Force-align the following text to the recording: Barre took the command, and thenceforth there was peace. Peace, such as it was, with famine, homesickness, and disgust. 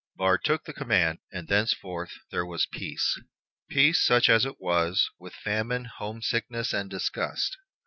Barre 0.15 0.39
took 0.43 0.63
the 0.63 0.73
command, 0.73 1.19
and 1.31 1.47
thenceforth 1.47 2.09
there 2.31 2.43
was 2.43 2.65
peace. 2.65 3.21
Peace, 3.69 3.99
such 4.03 4.29
as 4.31 4.45
it 4.47 4.59
was, 4.59 5.07
with 5.19 5.35
famine, 5.35 5.85
homesickness, 5.85 6.73
and 6.73 6.89
disgust. 6.89 7.55